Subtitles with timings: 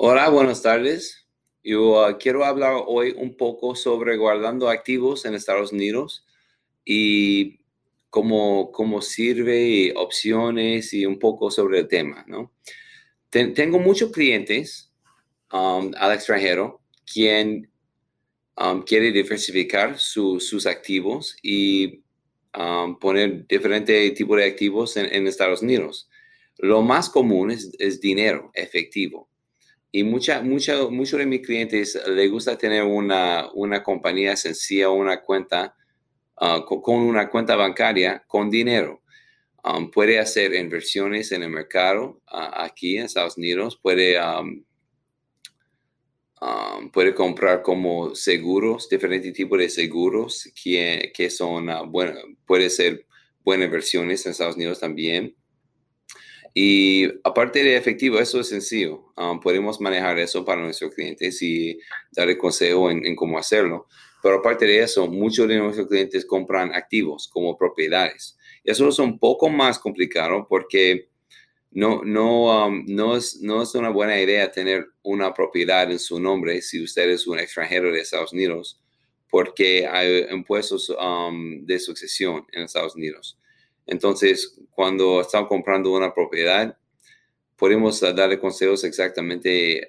[0.00, 1.26] Hola, buenas tardes.
[1.64, 6.24] Yo uh, quiero hablar hoy un poco sobre guardando activos en Estados Unidos
[6.84, 7.58] y
[8.08, 12.52] cómo, cómo sirve, opciones y un poco sobre el tema, ¿no?
[13.30, 14.92] tengo muchos clientes
[15.52, 16.80] um, al extranjero
[17.12, 17.68] quien
[18.56, 22.04] um, quiere diversificar sus activos y
[22.56, 26.07] um, poner diferentes tipos de activos en, Estados Unidos.
[26.58, 29.28] Lo más común es dinero efectivo
[29.90, 35.22] y mucha, mucha, muchos de mis clientes les gusta tener una, una compañía sencilla, una
[35.22, 35.74] cuenta
[36.36, 39.02] ah, con, una cuenta bancaria con dinero.
[39.64, 44.64] Um, puede hacer inversiones en el mercado ah, aquí en Estados Unidos, puede, um,
[46.40, 52.14] um, puede comprar como seguros, diferentes tipos de seguros que, que son, bueno,
[52.46, 53.06] puede ser
[53.42, 55.34] buenas inversiones en Estados Unidos también.
[56.54, 59.12] Y aparte de efectivo, eso es sencillo.
[59.16, 61.78] Um, podemos manejar eso para nuestros clientes y
[62.12, 63.86] darle consejo en, cómo hacerlo.
[64.22, 68.36] Pero aparte de eso, muchos de nuestros clientes compran activos como propiedades.
[68.64, 71.08] Y eso es un poco más complicado porque
[71.70, 76.18] no, no, um, no, es, no es una buena idea tener una propiedad en su
[76.18, 78.82] nombre si usted es un extranjero de Estados Unidos,
[79.30, 83.38] porque hay impuestos um, de sucesión en Estados Unidos.
[83.88, 86.76] Entonces, cuando estamos comprando una propiedad,
[87.56, 89.88] podemos darle consejos exactamente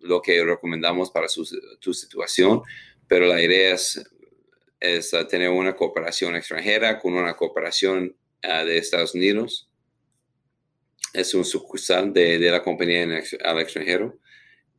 [0.00, 1.28] lo que recomendamos para
[1.80, 2.62] tu situación,
[3.08, 4.04] pero la idea es,
[5.30, 9.70] tener una cooperación extranjera con una cooperación de Estados Unidos.
[11.14, 13.04] Es un sucursal de, la compañía
[13.44, 14.18] al extranjero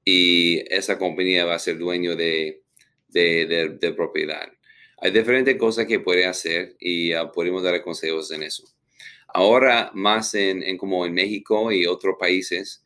[0.04, 2.62] y esa compañía va a ser dueño de,
[3.08, 4.52] de propiedad.
[5.00, 8.64] Hay diferentes cosas que puede hacer y uh, podemos dar consejos en eso.
[9.28, 12.84] Ahora, más en, como en México y otros países,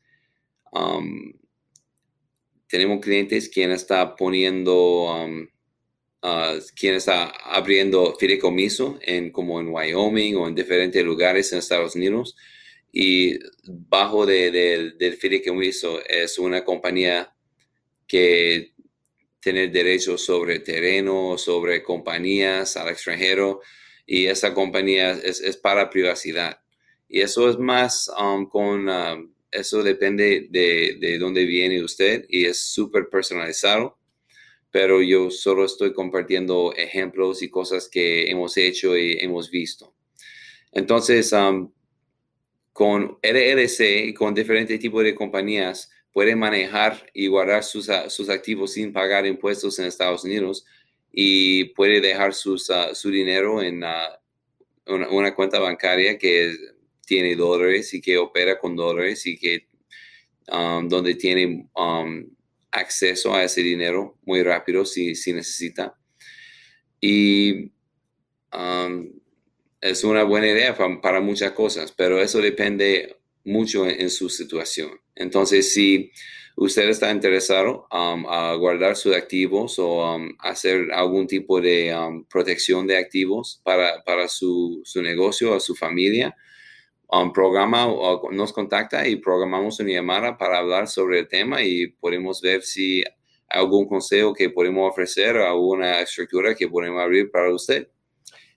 [0.71, 1.33] um,
[2.67, 5.47] tenemos clientes quien está poniendo, um,
[6.23, 11.95] uh, quien está abriendo fideicomiso en como en Wyoming o en diferentes lugares en Estados
[11.95, 12.35] Unidos
[12.91, 17.33] y bajo de, del fideicomiso es una compañía
[18.07, 18.70] que
[19.41, 23.61] tener derechos sobre terreno, sobre compañías al extranjero
[24.05, 26.61] y esa compañía es, para privacidad.
[27.09, 32.45] Y eso es más um, con, um, eso depende de, de, dónde viene usted y
[32.45, 33.97] es súper personalizado,
[34.69, 39.93] pero yo solo estoy compartiendo ejemplos y cosas que hemos hecho y hemos visto.
[40.71, 41.71] Entonces, um,
[42.71, 48.29] con LLC y con diferentes tipos de compañías, puede manejar y guardar sus, ah, sus,
[48.29, 50.65] activos sin pagar impuestos en Estados Unidos
[51.11, 54.19] y puede dejar sus, ah, su dinero en ah,
[54.87, 56.55] una, cuenta bancaria que
[57.05, 59.67] tiene dólares y que opera con dólares y que
[60.51, 62.25] um, donde tiene um,
[62.71, 65.97] acceso a ese dinero muy rápido si, si necesita.
[66.99, 67.71] Y
[68.53, 69.11] um,
[69.81, 74.91] es una buena idea para, muchas cosas, pero eso depende mucho en, su situación.
[75.15, 76.11] Entonces, si
[76.55, 82.25] usted está interesado um, a guardar sus activos o um, hacer algún tipo de um,
[82.25, 86.35] protección de activos para, para su, su, negocio o su familia,
[87.33, 92.41] programa o nos contacta y programamos una llamada para hablar sobre el tema y podemos
[92.41, 93.03] ver si
[93.49, 97.89] algún consejo que podemos ofrecer o alguna estructura que podemos abrir para usted.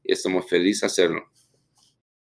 [0.05, 1.34] Y estamos felices de hacerlo.